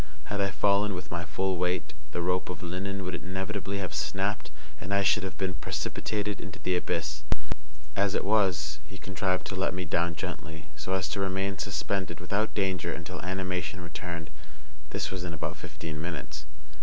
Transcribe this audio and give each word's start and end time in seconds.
Had 0.33 0.41
I 0.41 0.49
fallen 0.49 0.95
with 0.95 1.11
my 1.11 1.25
full 1.25 1.57
weight, 1.57 1.93
the 2.11 2.23
rope 2.23 2.49
of 2.49 2.63
linen 2.63 3.03
would 3.05 3.13
inevitably 3.13 3.77
have 3.77 3.93
snapped, 3.93 4.49
and 4.79 4.91
I 4.95 5.03
should 5.03 5.21
have 5.21 5.37
been 5.37 5.53
precipitated 5.53 6.41
into 6.41 6.57
the 6.57 6.75
abyss; 6.75 7.21
as 7.95 8.15
it 8.15 8.25
was, 8.25 8.79
he 8.87 8.97
contrived 8.97 9.45
to 9.45 9.55
let 9.55 9.75
me 9.75 9.85
down 9.85 10.15
gently, 10.15 10.69
so 10.75 10.93
as 10.95 11.07
to 11.09 11.19
remain 11.19 11.59
suspended 11.59 12.19
without 12.19 12.55
danger 12.55 12.91
until 12.91 13.21
animation 13.21 13.79
returned. 13.81 14.31
This 14.89 15.11
was 15.11 15.23
in 15.23 15.35
about 15.35 15.55
fifteen 15.55 16.01
minutes. 16.01 16.47